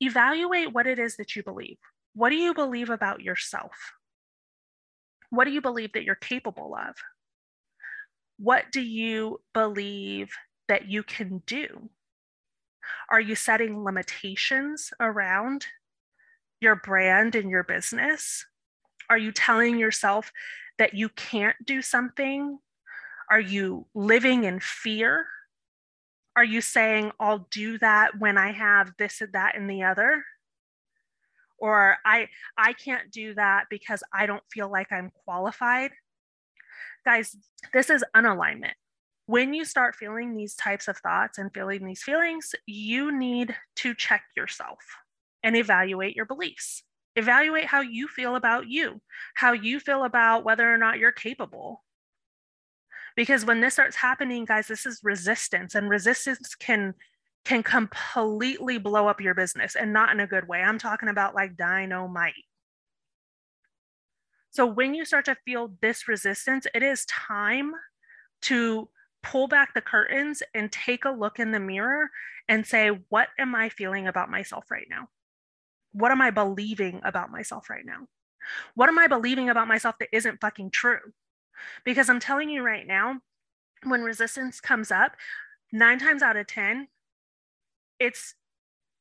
Evaluate 0.00 0.72
what 0.72 0.86
it 0.86 0.98
is 0.98 1.16
that 1.16 1.34
you 1.34 1.42
believe. 1.42 1.76
What 2.14 2.30
do 2.30 2.36
you 2.36 2.54
believe 2.54 2.88
about 2.88 3.20
yourself? 3.20 3.72
What 5.30 5.44
do 5.44 5.50
you 5.50 5.60
believe 5.60 5.92
that 5.92 6.04
you're 6.04 6.14
capable 6.14 6.74
of? 6.74 6.94
What 8.38 8.72
do 8.72 8.80
you 8.80 9.40
believe 9.52 10.30
that 10.68 10.88
you 10.88 11.02
can 11.02 11.42
do? 11.46 11.90
Are 13.10 13.20
you 13.20 13.34
setting 13.34 13.84
limitations 13.84 14.92
around 15.00 15.66
your 16.60 16.76
brand 16.76 17.34
and 17.34 17.50
your 17.50 17.64
business? 17.64 18.46
Are 19.08 19.18
you 19.18 19.32
telling 19.32 19.78
yourself 19.78 20.32
that 20.78 20.94
you 20.94 21.08
can't 21.10 21.56
do 21.64 21.82
something? 21.82 22.58
Are 23.30 23.40
you 23.40 23.86
living 23.94 24.44
in 24.44 24.60
fear? 24.60 25.26
Are 26.36 26.44
you 26.44 26.60
saying, 26.60 27.12
I'll 27.18 27.46
do 27.50 27.78
that 27.78 28.18
when 28.18 28.38
I 28.38 28.52
have 28.52 28.92
this 28.98 29.20
and 29.20 29.32
that 29.32 29.56
and 29.56 29.68
the 29.68 29.82
other? 29.82 30.24
or 31.60 31.98
I 32.04 32.28
I 32.56 32.72
can't 32.72 33.10
do 33.12 33.34
that 33.34 33.66
because 33.70 34.02
I 34.12 34.26
don't 34.26 34.42
feel 34.50 34.70
like 34.70 34.90
I'm 34.90 35.12
qualified. 35.24 35.92
Guys, 37.04 37.36
this 37.72 37.90
is 37.90 38.04
unalignment. 38.16 38.72
When 39.30 39.54
you 39.54 39.64
start 39.64 39.94
feeling 39.94 40.34
these 40.34 40.56
types 40.56 40.88
of 40.88 40.96
thoughts 40.96 41.38
and 41.38 41.54
feeling 41.54 41.86
these 41.86 42.02
feelings, 42.02 42.52
you 42.66 43.16
need 43.16 43.54
to 43.76 43.94
check 43.94 44.24
yourself 44.36 44.80
and 45.44 45.54
evaluate 45.54 46.16
your 46.16 46.24
beliefs. 46.24 46.82
Evaluate 47.14 47.66
how 47.66 47.80
you 47.80 48.08
feel 48.08 48.34
about 48.34 48.66
you, 48.66 49.00
how 49.36 49.52
you 49.52 49.78
feel 49.78 50.02
about 50.02 50.44
whether 50.44 50.68
or 50.68 50.76
not 50.76 50.98
you're 50.98 51.12
capable. 51.12 51.84
Because 53.14 53.44
when 53.44 53.60
this 53.60 53.74
starts 53.74 53.94
happening, 53.94 54.46
guys, 54.46 54.66
this 54.66 54.84
is 54.84 54.98
resistance, 55.04 55.76
and 55.76 55.88
resistance 55.88 56.56
can 56.56 56.94
can 57.44 57.62
completely 57.62 58.78
blow 58.78 59.06
up 59.06 59.20
your 59.20 59.34
business 59.34 59.76
and 59.76 59.92
not 59.92 60.10
in 60.10 60.18
a 60.18 60.26
good 60.26 60.48
way. 60.48 60.60
I'm 60.60 60.78
talking 60.80 61.08
about 61.08 61.36
like 61.36 61.56
dynamite. 61.56 62.34
So 64.50 64.66
when 64.66 64.92
you 64.92 65.04
start 65.04 65.26
to 65.26 65.36
feel 65.44 65.70
this 65.80 66.08
resistance, 66.08 66.66
it 66.74 66.82
is 66.82 67.04
time 67.04 67.70
to 68.42 68.88
pull 69.22 69.48
back 69.48 69.74
the 69.74 69.80
curtains 69.80 70.42
and 70.54 70.70
take 70.72 71.04
a 71.04 71.10
look 71.10 71.38
in 71.38 71.50
the 71.50 71.60
mirror 71.60 72.10
and 72.48 72.66
say, 72.66 72.88
what 73.08 73.28
am 73.38 73.54
I 73.54 73.68
feeling 73.68 74.06
about 74.06 74.30
myself 74.30 74.70
right 74.70 74.86
now? 74.88 75.08
What 75.92 76.12
am 76.12 76.20
I 76.20 76.30
believing 76.30 77.00
about 77.04 77.30
myself 77.30 77.68
right 77.68 77.84
now? 77.84 78.06
What 78.74 78.88
am 78.88 78.98
I 78.98 79.06
believing 79.06 79.50
about 79.50 79.68
myself 79.68 79.96
that 80.00 80.08
isn't 80.12 80.40
fucking 80.40 80.70
true? 80.70 81.12
Because 81.84 82.08
I'm 82.08 82.20
telling 82.20 82.48
you 82.48 82.62
right 82.62 82.86
now, 82.86 83.20
when 83.84 84.02
resistance 84.02 84.60
comes 84.60 84.90
up, 84.90 85.12
nine 85.72 85.98
times 85.98 86.22
out 86.22 86.36
of 86.36 86.46
10, 86.46 86.88
it's 87.98 88.34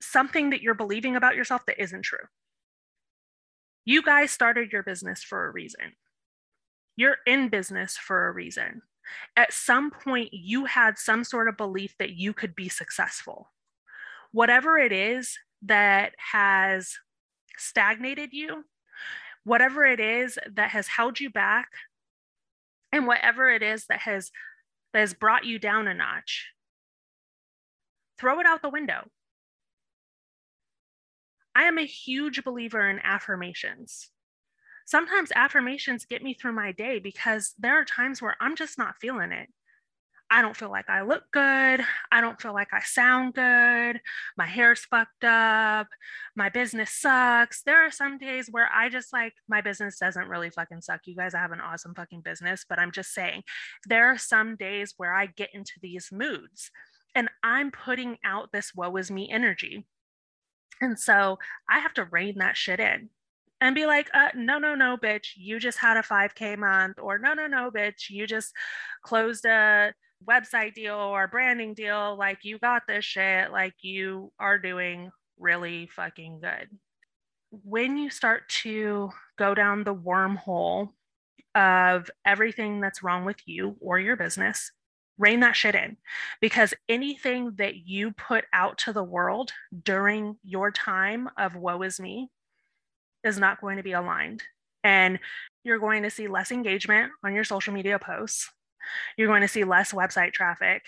something 0.02 0.50
that 0.50 0.62
you're 0.62 0.74
believing 0.74 1.16
about 1.16 1.36
yourself 1.36 1.66
that 1.68 1.82
isn't 1.82 2.04
true. 2.04 2.28
You 3.86 4.02
guys 4.02 4.32
started 4.32 4.72
your 4.72 4.84
business 4.84 5.24
for 5.24 5.46
a 5.46 5.52
reason. 5.52 5.94
You're 6.96 7.18
in 7.26 7.50
business 7.50 7.98
for 7.98 8.28
a 8.28 8.32
reason. 8.32 8.82
At 9.36 9.54
some 9.54 9.92
point, 9.92 10.30
you 10.34 10.66
had 10.66 10.98
some 10.98 11.24
sort 11.24 11.48
of 11.48 11.58
belief 11.58 11.96
that 11.98 12.12
you 12.12 12.34
could 12.34 12.56
be 12.56 12.70
successful. 12.70 13.52
Whatever 14.32 14.78
it 14.78 14.92
is 14.92 15.38
that 15.64 16.14
has 16.32 16.96
stagnated 17.58 18.34
you, 18.34 18.66
whatever 19.44 19.86
it 19.86 20.00
is 20.00 20.38
that 20.52 20.70
has 20.72 20.88
held 20.88 21.20
you 21.20 21.30
back, 21.30 21.70
and 22.92 23.08
whatever 23.08 23.50
it 23.50 23.62
is 23.62 23.86
that 23.88 24.00
has 24.00 24.32
that 24.94 25.00
has 25.00 25.14
brought 25.14 25.46
you 25.46 25.60
down 25.60 25.88
a 25.88 25.94
notch, 25.94 26.48
throw 28.20 28.40
it 28.40 28.46
out 28.46 28.62
the 28.62 28.70
window. 28.70 29.10
I 31.56 31.64
am 31.64 31.78
a 31.78 31.86
huge 31.86 32.44
believer 32.44 32.90
in 32.90 33.00
affirmations. 33.04 34.10
Sometimes 34.90 35.32
affirmations 35.36 36.06
get 36.06 36.24
me 36.24 36.34
through 36.34 36.54
my 36.54 36.72
day 36.72 36.98
because 36.98 37.54
there 37.60 37.80
are 37.80 37.86
times 37.86 38.24
where 38.24 38.36
I'm 38.42 38.56
just 38.56 38.80
not 38.80 38.96
feeling 39.00 39.32
it. 39.32 39.48
I 40.32 40.42
don't 40.42 40.58
feel 40.58 40.72
like 40.72 40.90
I 40.90 41.04
look 41.04 41.26
good. 41.32 41.86
I 42.12 42.22
don't 42.22 42.42
feel 42.42 42.56
like 42.56 42.74
I 42.74 42.80
sound 42.80 43.36
good. 43.36 44.02
My 44.36 44.48
hair's 44.48 44.86
fucked 44.86 45.24
up. 45.24 45.90
My 46.36 46.50
business 46.50 46.90
sucks. 46.90 47.62
There 47.62 47.86
are 47.86 47.92
some 47.92 48.18
days 48.18 48.48
where 48.50 48.68
I 48.74 48.90
just 48.90 49.14
like, 49.14 49.34
my 49.48 49.62
business 49.62 50.00
doesn't 50.00 50.28
really 50.28 50.50
fucking 50.50 50.82
suck. 50.82 51.02
You 51.06 51.16
guys, 51.16 51.36
I 51.36 51.40
have 51.40 51.52
an 51.52 51.62
awesome 51.62 51.94
fucking 51.94 52.22
business, 52.22 52.66
but 52.68 52.80
I'm 52.80 52.92
just 52.92 53.14
saying, 53.14 53.44
there 53.88 54.08
are 54.08 54.18
some 54.18 54.56
days 54.56 54.96
where 54.98 55.14
I 55.14 55.28
get 55.28 55.50
into 55.54 55.74
these 55.84 56.10
moods 56.12 56.72
and 57.14 57.30
I'm 57.44 57.70
putting 57.70 58.18
out 58.26 58.52
this 58.52 58.74
woe 58.74 58.96
is 58.98 59.12
me 59.12 59.30
energy. 59.30 59.86
And 60.82 60.98
so 60.98 61.38
I 61.70 61.78
have 61.78 61.94
to 61.94 62.06
rein 62.06 62.40
that 62.40 62.58
shit 62.58 62.80
in 62.80 63.12
and 63.62 63.76
be 63.76 63.86
like, 63.86 64.10
uh, 64.14 64.30
no, 64.36 64.58
no, 64.58 64.76
no, 64.76 64.98
bitch, 64.98 65.30
you 65.36 65.60
just 65.60 65.78
had 65.78 65.98
a 65.98 66.02
5K 66.02 66.58
month, 66.58 66.98
or 67.00 67.18
no, 67.18 67.34
no, 67.34 67.48
no, 67.48 67.70
bitch, 67.72 68.10
you 68.10 68.26
just 68.26 68.54
closed 69.04 69.46
a 69.46 69.94
website 70.28 70.74
deal 70.74 70.96
or 70.96 71.28
branding 71.28 71.74
deal. 71.74 72.16
Like, 72.18 72.40
you 72.44 72.60
got 72.60 72.84
this 72.88 73.06
shit. 73.06 73.52
Like, 73.52 73.74
you 73.82 74.32
are 74.40 74.58
doing 74.58 75.12
really 75.38 75.88
fucking 75.88 76.40
good. 76.42 76.68
When 77.52 77.98
you 77.98 78.10
start 78.10 78.48
to 78.62 79.10
go 79.38 79.56
down 79.56 79.84
the 79.84 79.96
wormhole 79.96 80.90
of 81.56 82.10
everything 82.26 82.80
that's 82.80 83.02
wrong 83.02 83.26
with 83.26 83.38
you 83.46 83.76
or 83.82 84.00
your 84.00 84.16
business, 84.16 84.72
rein 85.18 85.42
that 85.42 85.56
shit 85.56 85.76
in 85.76 85.98
because 86.40 86.74
anything 86.88 87.54
that 87.58 87.76
you 87.76 88.12
put 88.12 88.46
out 88.54 88.78
to 88.78 88.94
the 88.94 89.04
world 89.04 89.52
during 89.84 90.38
your 90.44 90.72
time 90.72 91.28
of 91.38 91.56
woe 91.56 91.82
is 91.82 92.00
me 92.00 92.30
is 93.24 93.38
not 93.38 93.62
going 93.62 93.78
to 93.78 93.84
be 93.84 93.94
aligned. 93.94 94.44
And 94.84 95.20
you're 95.64 95.80
going 95.80 96.04
to 96.04 96.10
see 96.10 96.28
less 96.28 96.52
engagement 96.52 97.12
on 97.24 97.34
your 97.34 97.44
social 97.44 97.74
media 97.74 98.00
posts. 98.00 98.50
You're 99.18 99.28
going 99.28 99.42
to 99.42 99.48
see 99.48 99.64
less 99.64 99.92
website 99.92 100.34
traffic 100.34 100.84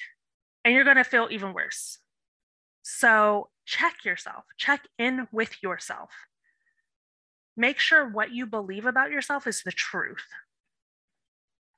and 0.63 0.73
you're 0.73 0.83
going 0.83 0.97
to 0.97 1.03
feel 1.03 1.27
even 1.29 1.53
worse. 1.53 1.99
So 2.83 3.49
check 3.65 4.05
yourself, 4.05 4.45
check 4.57 4.87
in 4.97 5.27
with 5.31 5.61
yourself. 5.61 6.09
Make 7.57 7.79
sure 7.79 8.09
what 8.09 8.31
you 8.31 8.45
believe 8.45 8.85
about 8.85 9.11
yourself 9.11 9.45
is 9.45 9.61
the 9.63 9.71
truth. 9.71 10.25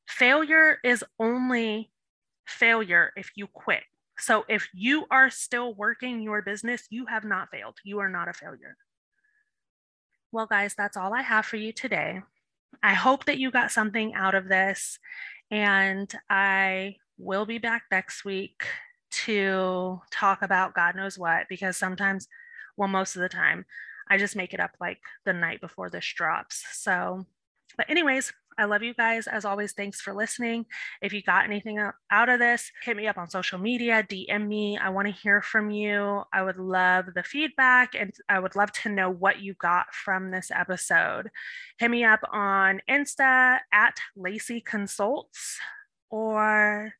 Failure 0.07 0.77
is 0.83 1.03
only 1.19 1.91
failure 2.45 3.11
if 3.15 3.31
you 3.35 3.47
quit. 3.47 3.83
So 4.17 4.45
if 4.47 4.69
you 4.73 5.05
are 5.09 5.29
still 5.29 5.73
working 5.73 6.21
your 6.21 6.41
business, 6.41 6.85
you 6.89 7.07
have 7.07 7.23
not 7.23 7.49
failed. 7.49 7.77
You 7.83 7.99
are 7.99 8.09
not 8.09 8.29
a 8.29 8.33
failure. 8.33 8.77
Well, 10.33 10.47
guys, 10.47 10.73
that's 10.75 10.97
all 10.97 11.13
I 11.13 11.21
have 11.21 11.45
for 11.45 11.57
you 11.57 11.71
today. 11.71 12.19
I 12.81 12.95
hope 12.95 13.25
that 13.25 13.37
you 13.37 13.51
got 13.51 13.71
something 13.71 14.15
out 14.15 14.33
of 14.33 14.47
this, 14.47 14.97
and 15.51 16.11
I 16.27 16.95
will 17.19 17.45
be 17.45 17.59
back 17.59 17.83
next 17.91 18.25
week 18.25 18.63
to 19.25 20.01
talk 20.09 20.41
about 20.41 20.73
God 20.73 20.95
knows 20.95 21.19
what 21.19 21.45
because 21.49 21.77
sometimes, 21.77 22.27
well, 22.77 22.87
most 22.87 23.15
of 23.15 23.21
the 23.21 23.29
time, 23.29 23.63
I 24.09 24.17
just 24.17 24.35
make 24.35 24.55
it 24.55 24.59
up 24.59 24.71
like 24.81 24.97
the 25.23 25.33
night 25.33 25.61
before 25.61 25.91
this 25.91 26.11
drops. 26.11 26.65
So, 26.71 27.27
but, 27.77 27.87
anyways, 27.87 28.33
I 28.57 28.65
love 28.65 28.83
you 28.83 28.93
guys. 28.93 29.27
As 29.27 29.45
always, 29.45 29.73
thanks 29.73 30.01
for 30.01 30.13
listening. 30.13 30.65
If 31.01 31.13
you 31.13 31.21
got 31.21 31.45
anything 31.45 31.79
out 32.11 32.29
of 32.29 32.39
this, 32.39 32.71
hit 32.83 32.95
me 32.97 33.07
up 33.07 33.17
on 33.17 33.29
social 33.29 33.59
media, 33.59 34.03
DM 34.03 34.47
me. 34.47 34.77
I 34.77 34.89
want 34.89 35.07
to 35.07 35.13
hear 35.13 35.41
from 35.41 35.71
you. 35.71 36.23
I 36.31 36.43
would 36.43 36.57
love 36.57 37.05
the 37.15 37.23
feedback 37.23 37.95
and 37.95 38.13
I 38.29 38.39
would 38.39 38.55
love 38.55 38.71
to 38.83 38.89
know 38.89 39.09
what 39.09 39.41
you 39.41 39.53
got 39.55 39.93
from 39.93 40.31
this 40.31 40.51
episode. 40.51 41.29
Hit 41.79 41.91
me 41.91 42.03
up 42.03 42.21
on 42.31 42.81
Insta 42.89 43.59
at 43.71 43.97
Lacey 44.15 44.61
Consults 44.61 45.59
or 46.09 46.93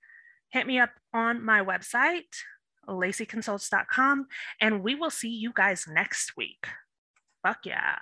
hit 0.49 0.67
me 0.67 0.79
up 0.79 0.91
on 1.13 1.43
my 1.43 1.61
website, 1.63 2.35
laceyconsults.com, 2.87 4.27
and 4.59 4.83
we 4.83 4.95
will 4.95 5.09
see 5.09 5.29
you 5.29 5.51
guys 5.53 5.85
next 5.87 6.35
week. 6.37 6.67
Fuck 7.43 7.65
yeah. 7.65 7.97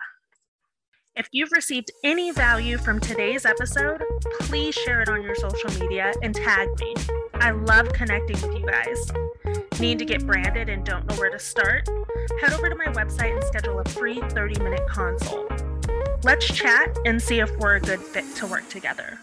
If 1.13 1.27
you've 1.33 1.51
received 1.51 1.91
any 2.05 2.31
value 2.31 2.77
from 2.77 3.01
today's 3.01 3.45
episode, 3.45 4.01
please 4.39 4.73
share 4.73 5.01
it 5.01 5.09
on 5.09 5.21
your 5.21 5.35
social 5.35 5.69
media 5.81 6.13
and 6.23 6.33
tag 6.33 6.69
me. 6.79 6.95
I 7.33 7.51
love 7.51 7.91
connecting 7.91 8.39
with 8.41 8.57
you 8.57 8.65
guys. 8.65 9.11
Need 9.81 9.99
to 9.99 10.05
get 10.05 10.25
branded 10.25 10.69
and 10.69 10.85
don't 10.85 11.05
know 11.07 11.15
where 11.15 11.29
to 11.29 11.37
start? 11.37 11.89
Head 12.39 12.53
over 12.53 12.69
to 12.69 12.75
my 12.75 12.85
website 12.93 13.33
and 13.33 13.43
schedule 13.43 13.79
a 13.79 13.85
free 13.89 14.21
30 14.21 14.63
minute 14.63 14.87
consult. 14.87 15.51
Let's 16.23 16.45
chat 16.45 16.97
and 17.05 17.21
see 17.21 17.39
if 17.39 17.53
we're 17.57 17.75
a 17.75 17.81
good 17.81 17.99
fit 17.99 18.33
to 18.35 18.47
work 18.47 18.69
together. 18.69 19.19